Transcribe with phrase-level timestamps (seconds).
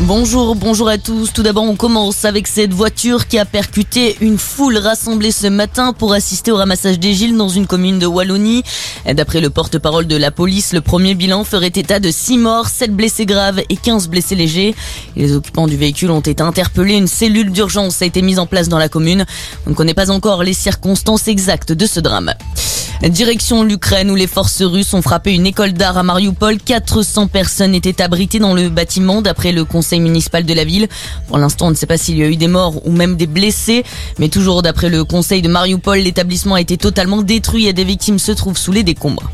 [0.00, 1.32] Bonjour, bonjour à tous.
[1.32, 5.94] Tout d'abord, on commence avec cette voiture qui a percuté une foule rassemblée ce matin
[5.94, 8.62] pour assister au ramassage des Gilles dans une commune de Wallonie.
[9.10, 12.94] D'après le porte-parole de la police, le premier bilan ferait état de 6 morts, 7
[12.94, 14.74] blessés graves et 15 blessés légers.
[15.16, 16.96] Les occupants du véhicule ont été interpellés.
[16.96, 19.24] Une cellule d'urgence a été mise en place dans la commune.
[19.66, 22.34] On ne connaît pas encore les circonstances exactes de ce drame.
[23.02, 26.58] Direction l'Ukraine où les forces russes ont frappé une école d'art à Mariupol.
[26.58, 30.88] 400 personnes étaient abritées dans le bâtiment d'après le conseil municipal de la ville.
[31.28, 33.26] Pour l'instant, on ne sait pas s'il y a eu des morts ou même des
[33.26, 33.84] blessés.
[34.18, 38.18] Mais toujours d'après le conseil de Mariupol, l'établissement a été totalement détruit et des victimes
[38.18, 39.30] se trouvent sous les décombres.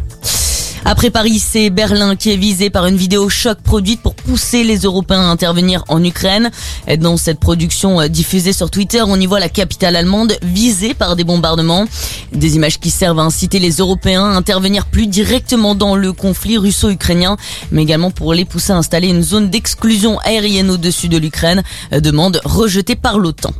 [0.84, 4.78] Après Paris, c'est Berlin qui est visé par une vidéo choc produite pour pousser les
[4.78, 6.50] Européens à intervenir en Ukraine.
[6.98, 11.14] Dans cette production euh, diffusée sur Twitter, on y voit la capitale allemande visée par
[11.14, 11.86] des bombardements.
[12.32, 16.58] Des images qui servent à inciter les Européens à intervenir plus directement dans le conflit
[16.58, 17.36] russo-ukrainien,
[17.70, 22.00] mais également pour les pousser à installer une zone d'exclusion aérienne au-dessus de l'Ukraine, euh,
[22.00, 23.52] demande rejetée par l'OTAN.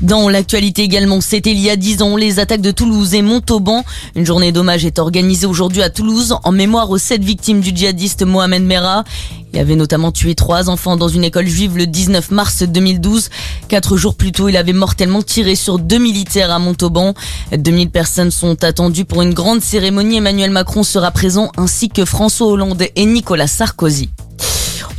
[0.00, 3.84] Dans l'actualité également, c'était il y a 10 ans, les attaques de Toulouse et Montauban.
[4.16, 8.24] Une journée d'hommage est organisée aujourd'hui à Toulouse en mémoire aux sept victimes du djihadiste
[8.24, 9.04] Mohamed Merah.
[9.52, 13.28] Il avait notamment tué trois enfants dans une école juive le 19 mars 2012.
[13.68, 17.14] Quatre jours plus tôt, il avait mortellement tiré sur deux militaires à Montauban.
[17.56, 20.16] 2000 personnes sont attendues pour une grande cérémonie.
[20.16, 24.08] Emmanuel Macron sera présent ainsi que François Hollande et Nicolas Sarkozy.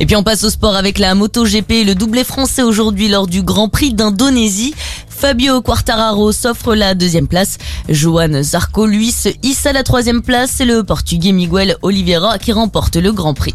[0.00, 3.42] Et puis on passe au sport avec la MotoGP, le doublé français aujourd'hui lors du
[3.42, 4.74] Grand Prix d'Indonésie.
[5.08, 7.58] Fabio Quartararo s'offre la deuxième place.
[7.88, 10.50] Johan Zarco, lui, se hisse à la troisième place.
[10.56, 13.54] C'est le Portugais Miguel Oliveira qui remporte le Grand Prix.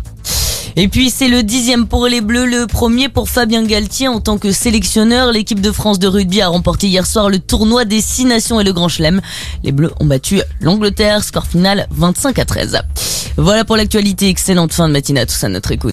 [0.76, 4.38] Et puis c'est le dixième pour les Bleus, le premier pour Fabien Galtier en tant
[4.38, 5.32] que sélectionneur.
[5.32, 8.64] L'équipe de France de rugby a remporté hier soir le tournoi des six nations et
[8.64, 9.20] le Grand Chelem.
[9.64, 12.82] Les Bleus ont battu l'Angleterre, score final 25 à 13.
[13.38, 15.88] Voilà pour l'actualité, excellente fin de matinée à tous à notre écoute.